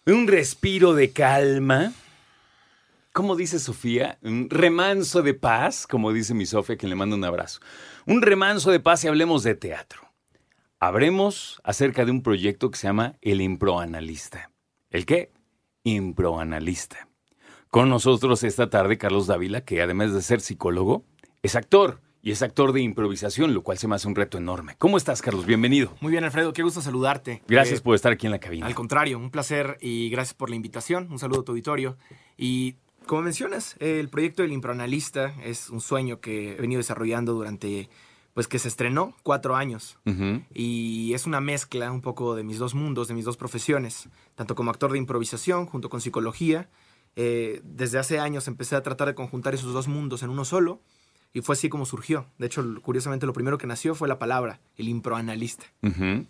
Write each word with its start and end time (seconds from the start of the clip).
un 0.05 0.27
respiro 0.27 0.93
de 0.93 1.11
calma. 1.11 1.91
¿Cómo 3.11 3.35
dice 3.35 3.59
Sofía? 3.59 4.17
Un 4.21 4.49
remanso 4.49 5.21
de 5.21 5.33
paz, 5.33 5.85
como 5.85 6.13
dice 6.13 6.33
mi 6.33 6.45
Sofía, 6.45 6.77
que 6.77 6.87
le 6.87 6.95
mando 6.95 7.17
un 7.17 7.25
abrazo. 7.25 7.59
Un 8.05 8.21
remanso 8.21 8.71
de 8.71 8.79
paz 8.79 9.03
y 9.03 9.09
hablemos 9.09 9.43
de 9.43 9.55
teatro. 9.55 10.04
Habremos 10.79 11.61
acerca 11.63 12.03
de 12.03 12.11
un 12.11 12.21
proyecto 12.21 12.69
que 12.69 12.77
se 12.77 12.87
llama 12.87 13.15
El 13.21 13.41
Improanalista. 13.41 14.51
¿El 14.89 15.05
qué? 15.05 15.31
Improanalista. 15.83 17.07
Con 17.69 17.89
nosotros 17.89 18.43
esta 18.43 18.69
tarde 18.69 18.97
Carlos 18.97 19.27
Dávila, 19.27 19.61
que 19.61 19.81
además 19.81 20.13
de 20.13 20.21
ser 20.21 20.41
psicólogo, 20.41 21.05
es 21.43 21.55
actor 21.55 22.01
y 22.21 22.31
es 22.31 22.41
actor 22.41 22.73
de 22.73 22.81
improvisación, 22.81 23.53
lo 23.53 23.63
cual 23.63 23.77
se 23.77 23.87
me 23.87 23.95
hace 23.95 24.07
un 24.07 24.15
reto 24.15 24.37
enorme. 24.37 24.75
¿Cómo 24.77 24.97
estás, 24.97 25.21
Carlos? 25.21 25.45
Bienvenido. 25.45 25.93
Muy 26.01 26.11
bien, 26.11 26.23
Alfredo, 26.25 26.51
qué 26.51 26.63
gusto 26.63 26.81
saludarte. 26.81 27.41
Gracias 27.47 27.79
Eh, 27.79 27.83
por 27.83 27.95
estar 27.95 28.11
aquí 28.11 28.25
en 28.27 28.31
la 28.31 28.39
cabina. 28.39 28.65
Al 28.65 28.75
contrario, 28.75 29.17
un 29.17 29.31
placer 29.31 29.77
y 29.79 30.09
gracias 30.09 30.33
por 30.33 30.49
la 30.49 30.57
invitación. 30.57 31.07
Un 31.09 31.19
saludo 31.19 31.41
a 31.41 31.45
tu 31.45 31.51
auditorio. 31.53 31.97
Y 32.37 32.75
como 33.05 33.21
mencionas, 33.21 33.77
el 33.79 34.09
proyecto 34.09 34.41
del 34.41 34.51
improanalista 34.51 35.33
es 35.43 35.69
un 35.69 35.79
sueño 35.79 36.19
que 36.19 36.53
he 36.53 36.61
venido 36.61 36.79
desarrollando 36.79 37.33
durante, 37.33 37.89
pues 38.35 38.49
que 38.49 38.59
se 38.59 38.67
estrenó 38.67 39.15
cuatro 39.23 39.55
años. 39.55 39.97
Y 40.53 41.13
es 41.13 41.25
una 41.25 41.39
mezcla 41.39 41.89
un 41.89 42.01
poco 42.01 42.35
de 42.35 42.43
mis 42.43 42.59
dos 42.59 42.75
mundos, 42.75 43.07
de 43.07 43.13
mis 43.13 43.23
dos 43.23 43.37
profesiones, 43.37 44.09
tanto 44.35 44.55
como 44.55 44.71
actor 44.71 44.91
de 44.91 44.97
improvisación 44.97 45.65
junto 45.65 45.89
con 45.89 46.01
psicología. 46.01 46.67
Eh, 47.15 47.61
desde 47.63 47.97
hace 47.97 48.19
años 48.19 48.49
empecé 48.49 48.75
a 48.75 48.83
tratar 48.83 49.07
de 49.07 49.15
conjuntar 49.15 49.55
esos 49.55 49.71
dos 49.71 49.87
mundos 49.87 50.21
en 50.21 50.29
uno 50.31 50.43
solo 50.43 50.81
y 51.33 51.39
fue 51.39 51.53
así 51.53 51.69
como 51.69 51.85
surgió. 51.85 52.25
De 52.37 52.47
hecho, 52.47 52.61
curiosamente, 52.81 53.25
lo 53.25 53.31
primero 53.31 53.57
que 53.57 53.67
nació 53.67 53.95
fue 53.95 54.09
la 54.09 54.19
palabra, 54.19 54.59
el 54.75 54.89
improanalista. 54.89 55.65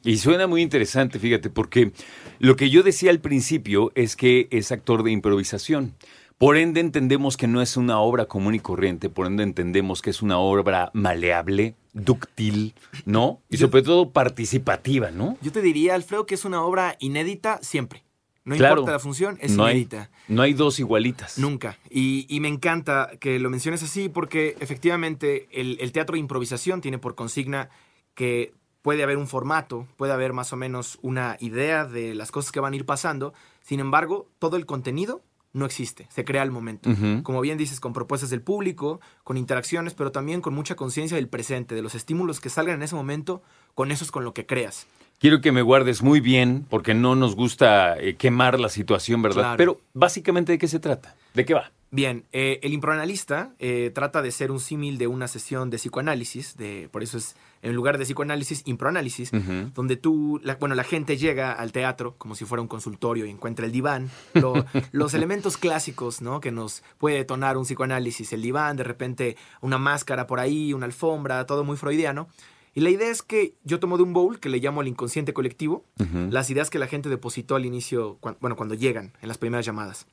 Y 0.03 0.17
suena 0.17 0.45
muy 0.45 0.61
interesante, 0.61 1.17
fíjate, 1.17 1.49
porque 1.49 1.91
lo 2.37 2.55
que 2.55 2.69
yo 2.69 2.83
decía 2.83 3.09
al 3.09 3.19
principio 3.19 3.91
es 3.95 4.15
que 4.15 4.47
es 4.51 4.71
actor 4.71 5.01
de 5.01 5.09
improvisación. 5.09 5.95
Por 6.37 6.55
ende 6.57 6.81
entendemos 6.81 7.35
que 7.35 7.47
no 7.47 7.63
es 7.63 7.77
una 7.77 7.99
obra 7.99 8.25
común 8.25 8.53
y 8.53 8.59
corriente, 8.59 9.09
por 9.09 9.25
ende 9.25 9.41
entendemos 9.41 10.03
que 10.03 10.11
es 10.11 10.21
una 10.21 10.37
obra 10.37 10.91
maleable, 10.93 11.75
dúctil, 11.95 12.75
¿no? 13.05 13.41
Y 13.49 13.57
sobre 13.57 13.81
todo 13.81 14.11
participativa, 14.11 15.09
¿no? 15.11 15.37
Yo 15.41 15.51
te 15.51 15.61
diría, 15.61 15.95
Alfredo, 15.95 16.25
que 16.27 16.35
es 16.35 16.45
una 16.45 16.61
obra 16.61 16.95
inédita 16.99 17.59
siempre. 17.63 18.03
No 18.43 18.55
Claro. 18.55 18.75
importa 18.81 18.91
la 18.91 18.99
función, 18.99 19.39
es 19.41 19.53
no 19.57 19.65
hay, 19.65 19.77
inédita. 19.77 20.11
no 20.27 20.43
hay 20.43 20.53
dos 20.53 20.79
igualitas. 20.79 21.39
Nunca. 21.39 21.79
Y, 21.89 22.27
y 22.29 22.39
me 22.41 22.47
encanta 22.47 23.09
que 23.19 23.39
lo 23.39 23.49
menciones 23.49 23.81
así 23.81 24.07
porque 24.07 24.55
efectivamente 24.59 25.47
el, 25.51 25.77
el 25.81 25.91
teatro 25.91 26.13
de 26.13 26.19
improvisación 26.19 26.79
tiene 26.81 26.99
por 26.99 27.15
consigna 27.15 27.69
que 28.13 28.53
puede 28.83 29.01
haber 29.01 29.17
un 29.17 29.27
formato, 29.27 29.87
puede 29.97 30.13
haber 30.13 30.33
más 30.33 30.53
o 30.53 30.57
menos 30.57 30.99
una 31.01 31.37
idea 31.39 31.85
de 31.85 32.13
las 32.13 32.29
cosas 32.31 32.51
que 32.51 32.59
van 32.59 32.73
a 32.73 32.75
ir 32.75 32.85
pasando. 32.85 33.33
Sin 33.63 33.79
embargo, 33.79 34.27
todo 34.37 34.57
el 34.57 34.67
contenido 34.67 35.23
no 35.55 35.65
existe, 35.65 36.07
se 36.09 36.25
crea 36.25 36.41
al 36.41 36.51
momento. 36.51 36.89
Como 37.23 37.39
bien 37.39 37.57
dices, 37.57 37.79
con 37.79 37.93
propuestas 37.93 38.29
del 38.29 38.41
público, 38.41 38.99
con 39.23 39.37
interacciones, 39.37 39.93
pero 39.93 40.11
también 40.11 40.41
con 40.41 40.53
mucha 40.53 40.75
conciencia 40.75 41.15
del 41.15 41.29
presente, 41.29 41.75
de 41.75 41.81
los 41.81 41.95
estímulos 41.95 42.41
que 42.41 42.49
salgan 42.49 42.75
en 42.75 42.83
ese 42.83 42.95
momento, 42.95 43.41
con 43.73 43.89
eso 43.89 44.03
es 44.03 44.11
con 44.11 44.25
lo 44.25 44.33
que 44.33 44.45
creas. 44.45 44.85
Quiero 45.17 45.39
que 45.39 45.53
me 45.53 45.61
guardes 45.61 46.03
muy 46.03 46.19
bien, 46.19 46.65
porque 46.69 46.93
no 46.93 47.15
nos 47.15 47.35
gusta 47.35 47.97
eh, 47.97 48.15
quemar 48.15 48.59
la 48.59 48.67
situación, 48.67 49.21
¿verdad? 49.21 49.41
Claro. 49.41 49.57
Pero 49.57 49.81
básicamente, 49.93 50.51
¿de 50.51 50.57
qué 50.57 50.67
se 50.67 50.79
trata? 50.79 51.15
¿De 51.33 51.45
qué 51.45 51.53
va? 51.53 51.71
Bien, 51.95 52.25
eh, 52.33 52.59
el 52.61 52.73
improanalista 52.73 53.53
eh, 53.57 53.89
trata 53.95 54.21
de 54.21 54.31
ser 54.31 54.51
un 54.51 54.59
símil 54.59 54.97
de 54.97 55.07
una 55.07 55.29
sesión 55.29 55.69
de 55.69 55.77
psicoanálisis, 55.77 56.57
de, 56.57 56.89
por 56.91 57.03
eso 57.03 57.17
es 57.17 57.37
en 57.61 57.73
lugar 57.73 57.97
de 57.97 58.03
psicoanálisis, 58.03 58.63
improanálisis, 58.65 59.31
donde 59.73 59.95
tú, 59.95 60.41
la- 60.43 60.55
bueno, 60.55 60.75
la 60.75 60.83
gente 60.83 61.15
llega 61.15 61.53
al 61.53 61.71
teatro 61.71 62.15
como 62.17 62.35
si 62.35 62.43
fuera 62.43 62.61
un 62.61 62.67
consultorio 62.67 63.25
y 63.25 63.29
encuentra 63.29 63.65
el 63.65 63.71
diván, 63.71 64.09
lo- 64.33 64.65
los 64.91 65.13
elementos 65.13 65.55
clásicos, 65.57 66.21
¿no? 66.21 66.41
Que 66.41 66.51
nos 66.51 66.83
puede 66.97 67.15
detonar 67.15 67.55
un 67.55 67.63
psicoanálisis, 67.63 68.33
el 68.33 68.41
diván, 68.41 68.75
de 68.75 68.83
repente 68.83 69.37
una 69.61 69.77
máscara 69.77 70.27
por 70.27 70.41
ahí, 70.41 70.73
una 70.73 70.87
alfombra, 70.87 71.45
todo 71.45 71.63
muy 71.63 71.77
freudiano. 71.77 72.27
Y 72.73 72.81
la 72.81 72.89
idea 72.89 73.09
es 73.09 73.21
que 73.21 73.53
yo 73.63 73.79
tomo 73.79 73.95
de 73.95 74.03
un 74.03 74.11
bowl 74.11 74.41
que 74.41 74.49
le 74.49 74.57
llamo 74.59 74.81
el 74.81 74.89
inconsciente 74.89 75.31
colectivo, 75.33 75.85
las 76.29 76.49
ideas 76.49 76.69
que 76.69 76.77
la 76.77 76.87
gente 76.87 77.07
depositó 77.07 77.55
al 77.55 77.65
inicio, 77.65 78.17
bueno, 78.41 78.57
cuando 78.57 78.75
llegan, 78.75 79.13
en 79.21 79.29
las 79.29 79.37
primeras 79.37 79.65
llamadas. 79.65 80.07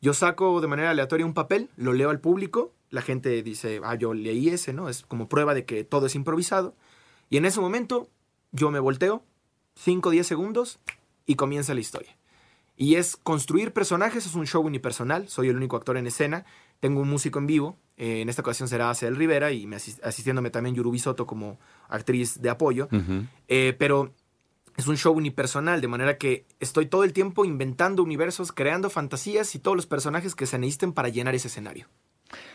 Yo 0.00 0.14
saco 0.14 0.60
de 0.60 0.66
manera 0.68 0.90
aleatoria 0.90 1.26
un 1.26 1.34
papel, 1.34 1.68
lo 1.76 1.92
leo 1.92 2.10
al 2.10 2.20
público, 2.20 2.72
la 2.90 3.02
gente 3.02 3.42
dice, 3.42 3.80
ah, 3.84 3.94
yo 3.96 4.14
leí 4.14 4.48
ese, 4.48 4.72
¿no? 4.72 4.88
Es 4.88 5.02
como 5.02 5.28
prueba 5.28 5.54
de 5.54 5.64
que 5.64 5.84
todo 5.84 6.06
es 6.06 6.14
improvisado. 6.14 6.74
Y 7.30 7.36
en 7.36 7.44
ese 7.44 7.60
momento 7.60 8.08
yo 8.52 8.70
me 8.70 8.78
volteo, 8.78 9.22
5 9.74 10.08
o 10.08 10.12
10 10.12 10.26
segundos, 10.26 10.78
y 11.26 11.34
comienza 11.34 11.74
la 11.74 11.80
historia. 11.80 12.16
Y 12.76 12.94
es 12.94 13.16
construir 13.16 13.72
personajes, 13.72 14.24
es 14.24 14.34
un 14.36 14.46
show 14.46 14.62
unipersonal, 14.64 15.28
soy 15.28 15.48
el 15.48 15.56
único 15.56 15.76
actor 15.76 15.96
en 15.96 16.06
escena, 16.06 16.46
tengo 16.80 17.00
un 17.00 17.10
músico 17.10 17.40
en 17.40 17.46
vivo, 17.48 17.76
eh, 17.96 18.20
en 18.20 18.28
esta 18.28 18.42
ocasión 18.42 18.68
será 18.68 18.88
Acel 18.88 19.16
Rivera 19.16 19.50
y 19.50 19.66
me 19.66 19.76
asis- 19.76 20.00
asistiéndome 20.04 20.50
también 20.50 20.76
Yurubi 20.76 21.00
Soto 21.00 21.26
como 21.26 21.58
actriz 21.88 22.40
de 22.40 22.48
apoyo. 22.50 22.88
Eh, 23.48 23.74
pero 23.78 24.14
es 24.78 24.86
un 24.86 24.96
show 24.96 25.12
unipersonal, 25.12 25.80
de 25.80 25.88
manera 25.88 26.16
que 26.16 26.46
estoy 26.60 26.86
todo 26.86 27.02
el 27.04 27.12
tiempo 27.12 27.44
inventando 27.44 28.02
universos, 28.02 28.52
creando 28.52 28.88
fantasías 28.90 29.54
y 29.56 29.58
todos 29.58 29.76
los 29.76 29.86
personajes 29.86 30.34
que 30.36 30.46
se 30.46 30.56
necesiten 30.58 30.92
para 30.92 31.08
llenar 31.08 31.34
ese 31.34 31.48
escenario. 31.48 31.88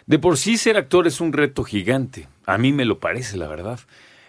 De 0.08 0.20
por 0.20 0.38
sí 0.38 0.58
ser 0.58 0.78
actor 0.78 1.06
es 1.06 1.20
un 1.20 1.34
reto 1.34 1.64
gigante. 1.66 2.30
A 2.46 2.58
mí 2.58 2.72
me 2.72 2.86
lo 2.86 3.00
parece, 3.00 3.36
la 3.38 3.48
verdad. 3.48 3.80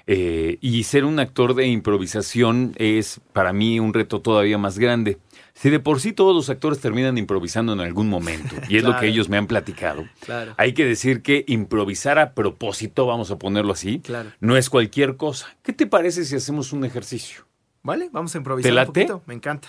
Eh, 0.07 0.59
y 0.61 0.83
ser 0.85 1.05
un 1.05 1.19
actor 1.21 1.55
de 1.55 1.67
improvisación 1.69 2.75
es 2.77 3.21
para 3.33 3.53
mí 3.53 3.79
un 3.81 3.95
reto 3.95 4.21
todavía 4.21 4.59
más 4.59 4.79
grande. 4.79 5.19
Si 5.55 5.71
de 5.71 5.79
por 5.79 6.01
sí 6.01 6.13
todos 6.13 6.35
los 6.35 6.51
actores 6.51 6.81
terminan 6.81 7.17
improvisando 7.17 7.73
en 7.75 7.81
algún 7.81 8.09
momento, 8.09 8.57
y 8.69 8.77
es 8.77 8.83
lo 8.83 8.99
que 8.99 9.07
ellos 9.07 9.29
me 9.29 9.37
han 9.39 9.47
platicado, 9.47 10.05
Claro. 10.21 10.55
hay 10.59 10.75
que 10.75 10.85
decir 10.85 11.23
que 11.23 11.45
improvisar 11.47 12.19
a 12.19 12.35
propósito, 12.35 13.07
vamos 13.07 13.31
a 13.31 13.39
ponerlo 13.39 13.73
así, 13.73 14.01
Claro. 14.01 14.33
no 14.41 14.57
es 14.57 14.69
cualquier 14.69 15.17
cosa. 15.17 15.57
¿Qué 15.63 15.73
te 15.73 15.87
parece 15.87 16.25
si 16.25 16.35
hacemos 16.35 16.73
un 16.73 16.85
ejercicio? 16.85 17.47
¿Vale? 17.85 18.09
Vamos 18.11 18.35
a 18.35 18.39
improvisar 18.39 18.67
¿Te 18.69 18.73
un 18.73 18.75
late? 18.77 18.87
poquito. 18.89 19.23
Me 19.27 19.35
encanta. 19.35 19.69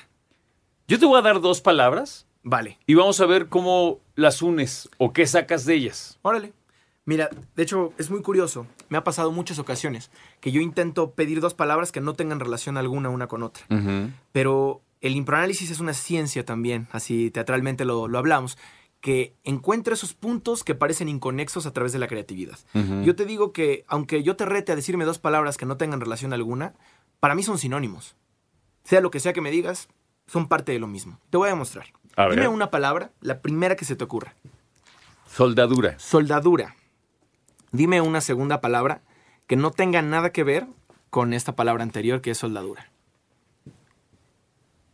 Yo 0.88 0.98
te 0.98 1.06
voy 1.06 1.20
a 1.20 1.22
dar 1.22 1.42
dos 1.42 1.62
palabras 1.62 2.26
Vale. 2.42 2.80
y 2.88 2.96
vamos 2.96 3.20
a 3.22 3.26
ver 3.28 3.50
cómo 3.50 4.00
las 4.16 4.42
unes 4.42 4.90
o 4.98 5.14
qué 5.14 5.28
sacas 5.28 5.66
de 5.66 5.76
ellas. 5.76 6.18
Órale. 6.24 6.54
Mira, 7.08 7.30
de 7.56 7.62
hecho, 7.64 7.94
es 8.00 8.10
muy 8.10 8.22
curioso. 8.24 8.66
Me 8.90 8.98
ha 8.98 9.04
pasado 9.04 9.32
muchas 9.32 9.60
ocasiones 9.60 10.10
que 10.40 10.52
yo 10.52 10.60
intento 10.62 11.12
pedir 11.12 11.40
dos 11.42 11.54
palabras 11.54 11.92
que 11.92 12.02
no 12.02 12.14
tengan 12.14 12.40
relación 12.40 12.78
alguna 12.78 13.10
una 13.10 13.28
con 13.28 13.44
otra. 13.44 13.64
Pero 14.32 14.82
el 15.02 15.16
improanálisis 15.16 15.70
es 15.70 15.80
una 15.80 15.94
ciencia 15.94 16.46
también, 16.46 16.88
así 16.92 17.30
teatralmente 17.30 17.86
lo, 17.86 18.08
lo 18.08 18.18
hablamos, 18.18 18.58
que 19.02 19.36
encuentra 19.44 19.94
esos 19.94 20.16
puntos 20.16 20.64
que 20.64 20.74
parecen 20.74 21.08
inconexos 21.10 21.68
a 21.68 21.74
través 21.74 21.94
de 21.94 22.00
la 22.00 22.08
creatividad. 22.08 22.58
Yo 23.04 23.16
te 23.16 23.26
digo 23.26 23.52
que, 23.52 23.84
aunque 23.88 24.24
yo 24.24 24.36
te 24.36 24.46
rete 24.46 24.72
a 24.72 24.76
decirme 24.76 25.06
dos 25.06 25.20
palabras 25.20 25.58
que 25.58 25.68
no 25.68 25.78
tengan 25.78 26.02
relación 26.02 26.34
alguna, 26.34 26.74
para 27.26 27.34
mí 27.34 27.42
son 27.42 27.58
sinónimos. 27.58 28.16
Sea 28.84 29.02
lo 29.02 29.10
que 29.10 29.20
sea 29.20 29.34
que 29.34 29.42
me 29.42 29.50
digas, 29.50 29.88
son 30.28 30.48
parte 30.48 30.74
de 30.74 30.78
lo 30.78 30.86
mismo. 30.86 31.20
Te 31.32 31.38
voy 31.38 31.50
a 31.50 31.56
mostrar. 31.56 31.88
A 32.16 32.28
ver. 32.28 32.36
Dime 32.36 32.50
una 32.50 32.70
palabra, 32.70 33.10
la 33.20 33.42
primera 33.42 33.76
que 33.76 33.84
se 33.84 33.96
te 33.96 34.04
ocurra. 34.04 34.36
Soldadura. 35.28 35.98
Soldadura. 35.98 36.76
Dime 37.72 38.00
una 38.00 38.22
segunda 38.22 38.62
palabra 38.62 39.02
que 39.48 39.56
no 39.56 39.72
tenga 39.72 40.04
nada 40.04 40.30
que 40.32 40.44
ver 40.44 40.68
con 41.10 41.34
esta 41.34 41.56
palabra 41.56 41.82
anterior 41.82 42.22
que 42.22 42.30
es 42.30 42.38
soldadura. 42.38 42.92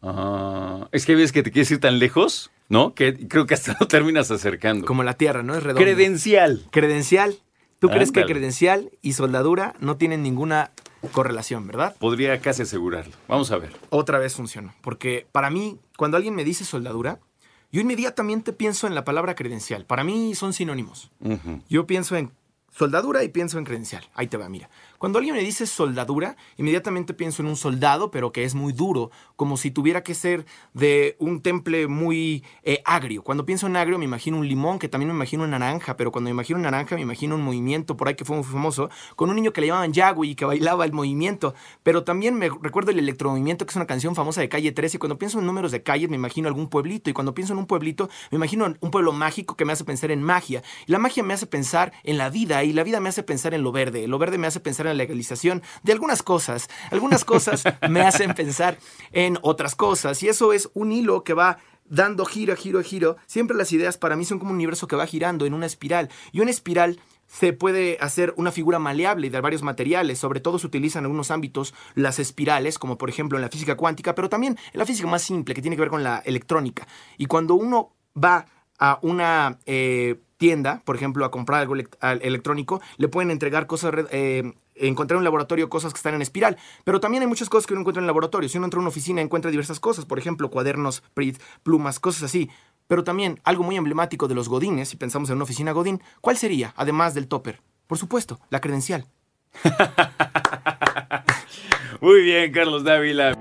Ah, 0.02 0.88
es 0.94 1.06
que 1.06 1.16
ves 1.16 1.34
que 1.34 1.44
te 1.44 1.52
quieres 1.52 1.70
ir 1.72 1.82
tan 1.82 2.00
lejos, 2.00 2.50
¿no? 2.70 2.94
Que 2.94 3.28
creo 3.28 3.46
que 3.46 3.56
hasta 3.56 3.76
lo 3.82 3.90
terminas 3.90 4.32
acercando. 4.32 4.86
Como 4.86 5.04
la 5.04 5.16
tierra, 5.16 5.44
¿no? 5.44 5.54
Es 5.54 5.64
redondo. 5.64 5.84
Credencial. 5.84 6.66
Credencial. 6.72 7.36
¿Tú 7.80 7.90
crees 7.90 8.14
que 8.14 8.24
credencial 8.24 8.90
y 9.02 9.14
soldadura 9.14 9.74
no 9.82 9.98
tienen 9.98 10.24
ninguna 10.24 10.72
correlación, 11.10 11.68
verdad? 11.68 11.96
Podría 12.00 12.40
casi 12.40 12.62
asegurarlo. 12.62 13.14
Vamos 13.28 13.52
a 13.52 13.58
ver. 13.58 13.74
Otra 13.90 14.20
vez 14.20 14.36
funcionó. 14.36 14.74
Porque 14.82 15.28
para 15.32 15.50
mí, 15.50 15.80
cuando 15.98 16.18
alguien 16.18 16.36
me 16.36 16.44
dice 16.44 16.66
soldadura, 16.66 17.20
yo 17.72 17.82
inmediatamente 17.82 18.54
pienso 18.54 18.88
en 18.88 18.96
la 18.96 19.06
palabra 19.06 19.36
credencial. 19.36 19.86
Para 19.86 20.04
mí 20.04 20.36
son 20.36 20.54
sinónimos. 20.54 21.12
Yo 21.70 21.88
pienso 21.88 22.16
en 22.18 22.32
soldadura 22.72 23.24
y 23.24 23.30
pienso 23.30 23.58
en 23.58 23.66
credencial. 23.66 24.04
Ahí 24.16 24.28
te 24.28 24.38
va, 24.38 24.50
mira. 24.50 24.70
Cuando 24.98 25.18
alguien 25.18 25.36
me 25.36 25.42
dice 25.42 25.66
soldadura, 25.66 26.38
inmediatamente 26.58 27.14
pienso 27.14 27.42
en 27.42 27.48
un 27.48 27.56
soldado, 27.56 28.12
pero 28.12 28.32
que 28.32 28.44
es 28.44 28.56
muy 28.56 28.72
duro, 28.72 29.12
como 29.36 29.58
si 29.58 29.72
tuviera 29.72 30.04
que 30.04 30.14
ser 30.14 30.46
de 30.74 31.16
un 31.20 31.42
temple 31.42 31.88
muy 31.88 32.44
eh, 32.64 32.82
agrio. 32.86 33.24
Cuando 33.24 33.46
pienso 33.46 33.68
en 33.68 33.76
agrio, 33.76 33.98
me 33.98 34.06
imagino 34.06 34.38
un 34.38 34.48
limón, 34.48 34.78
que 34.80 34.88
también 34.88 35.10
me 35.10 35.16
imagino 35.16 35.44
una 35.44 35.58
naranja, 35.58 35.98
pero 35.98 36.12
cuando 36.12 36.30
me 36.30 36.32
imagino 36.32 36.60
una 36.60 36.70
naranja, 36.70 36.96
me 36.96 37.02
imagino 37.02 37.36
un 37.36 37.42
movimiento 37.42 37.98
por 37.98 38.08
ahí 38.08 38.16
que 38.16 38.26
fue 38.26 38.36
muy 38.36 38.46
famoso, 38.46 38.90
con 39.16 39.30
un 39.30 39.36
niño 39.36 39.54
que 39.54 39.62
le 39.62 39.68
llamaban 39.68 39.92
Yagui 39.92 40.30
y 40.30 40.36
que 40.36 40.46
bailaba 40.46 40.86
el 40.86 40.94
movimiento. 40.94 41.56
Pero 41.84 42.04
también 42.04 42.36
me 42.36 42.50
recuerdo 42.50 42.92
el 42.92 43.00
electromovimiento, 43.00 43.66
que 43.66 43.72
es 43.72 43.76
una 43.76 43.88
canción 43.88 44.16
famosa 44.16 44.42
de 44.42 44.50
calle 44.50 44.72
13. 44.72 44.98
Y 44.98 45.00
cuando 45.00 45.18
pienso 45.18 45.40
en 45.40 45.46
números 45.46 45.72
de 45.72 45.82
calles, 45.82 46.10
me 46.10 46.16
imagino 46.16 46.48
algún 46.48 46.70
pueblito. 46.70 47.10
Y 47.10 47.14
cuando 47.14 47.34
pienso 47.34 47.54
en 47.54 47.60
un 47.60 47.66
pueblito, 47.66 48.10
me 48.30 48.36
imagino 48.36 48.72
un 48.80 48.92
pueblo 48.92 49.12
mágico 49.14 49.56
que 49.56 49.66
me 49.66 49.74
hace 49.74 49.84
pensar 49.84 50.12
en 50.12 50.22
magia. 50.22 50.62
Y 50.86 50.92
la 50.92 51.00
magia 51.00 51.24
me 51.24 51.34
hace 51.34 51.48
pensar 51.48 51.92
en 52.04 52.18
la 52.18 52.30
vida, 52.30 52.61
y 52.64 52.74
la 52.74 52.84
vida 52.84 53.00
me 53.00 53.10
hace 53.10 53.24
pensar 53.24 53.54
en 53.54 53.64
lo 53.64 53.72
verde. 53.72 54.08
Lo 54.08 54.18
verde 54.18 54.38
me 54.38 54.48
hace 54.48 54.60
pensar 54.60 54.86
en 54.86 54.92
la 54.92 55.04
legalización 55.04 55.62
de 55.84 55.94
algunas 55.94 56.24
cosas. 56.24 56.70
Algunas 56.92 57.26
cosas 57.26 57.64
me 57.90 58.02
hacen 58.02 58.34
pensar 58.34 58.78
en 59.12 59.38
otras 59.42 59.76
cosas. 59.76 60.22
Y 60.24 60.30
eso 60.30 60.54
es 60.54 60.70
un 60.74 60.92
hilo 60.92 61.24
que 61.24 61.34
va 61.34 61.58
dando 61.86 62.26
giro, 62.26 62.56
giro, 62.56 62.82
giro. 62.82 63.18
Siempre 63.28 63.56
las 63.56 63.72
ideas 63.72 63.98
para 63.98 64.16
mí 64.16 64.26
son 64.26 64.40
como 64.40 64.52
un 64.52 64.56
universo 64.56 64.88
que 64.88 64.96
va 64.96 65.06
girando 65.06 65.46
en 65.46 65.54
una 65.54 65.66
espiral. 65.66 66.10
Y 66.32 66.40
una 66.40 66.52
espiral 66.52 67.00
se 67.28 67.54
puede 67.54 67.98
hacer 68.02 68.34
una 68.38 68.52
figura 68.52 68.80
maleable 68.80 69.30
de 69.30 69.42
varios 69.42 69.62
materiales. 69.62 70.20
Sobre 70.20 70.40
todo 70.40 70.60
se 70.60 70.68
utilizan 70.68 71.02
en 71.02 71.06
algunos 71.06 71.32
ámbitos 71.32 71.74
las 71.96 72.20
espirales, 72.20 72.78
como 72.78 72.98
por 72.98 73.10
ejemplo 73.10 73.38
en 73.38 73.42
la 73.42 73.50
física 73.50 73.76
cuántica, 73.76 74.16
pero 74.16 74.30
también 74.30 74.58
en 74.74 74.80
la 74.80 74.86
física 74.86 75.08
más 75.08 75.22
simple, 75.22 75.54
que 75.54 75.62
tiene 75.62 75.76
que 75.76 75.82
ver 75.82 75.90
con 75.90 76.04
la 76.04 76.20
electrónica. 76.20 76.88
Y 77.18 77.28
cuando 77.28 77.56
uno 77.56 77.94
va 78.22 78.46
a 78.80 79.00
una 79.02 79.60
eh, 79.66 80.20
tienda, 80.42 80.82
por 80.86 80.96
ejemplo, 80.96 81.24
a 81.24 81.30
comprar 81.30 81.62
algo 81.62 81.76
electrónico, 81.76 82.82
le 82.98 83.08
pueden 83.08 83.30
entregar 83.30 83.68
cosas, 83.68 83.94
eh, 84.10 84.54
encontrar 84.74 85.18
en 85.18 85.20
un 85.20 85.24
laboratorio 85.24 85.70
cosas 85.70 85.94
que 85.94 85.98
están 85.98 86.16
en 86.16 86.24
espiral. 86.24 86.58
Pero 86.84 87.00
también 87.00 87.22
hay 87.22 87.28
muchas 87.28 87.48
cosas 87.48 87.68
que 87.68 87.76
uno 87.76 87.82
encuentra 87.82 88.00
en 88.00 88.06
el 88.06 88.08
laboratorio. 88.08 88.50
Si 88.50 88.58
uno 88.58 88.66
entra 88.66 88.80
a 88.80 88.82
una 88.82 88.90
oficina, 88.90 89.22
encuentra 89.22 89.52
diversas 89.52 89.80
cosas, 89.80 90.06
por 90.06 90.18
ejemplo, 90.18 90.50
cuadernos, 90.50 91.04
plumas, 91.62 92.00
cosas 92.00 92.24
así. 92.24 92.50
Pero 92.88 93.04
también 93.04 93.40
algo 93.44 93.64
muy 93.64 93.78
emblemático 93.78 94.28
de 94.28 94.34
los 94.34 94.50
godines, 94.50 94.90
si 94.90 94.98
pensamos 94.98 95.30
en 95.30 95.36
una 95.36 95.44
oficina 95.44 95.74
godín, 95.74 96.02
¿cuál 96.22 96.38
sería, 96.38 96.74
además 96.76 97.14
del 97.14 97.28
topper? 97.28 97.62
Por 97.86 98.00
supuesto, 98.00 98.40
la 98.50 98.62
credencial. 98.62 99.06
Muy 102.02 102.24
bien, 102.24 102.52
Carlos 102.52 102.84
Dávila. 102.84 103.38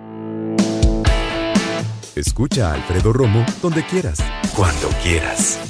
Escucha 2.15 2.73
a 2.73 2.75
Alfredo 2.75 3.15
Romo 3.15 3.47
donde 3.63 3.83
quieras. 3.85 4.23
Cuando 4.55 4.89
quieras. 5.03 5.70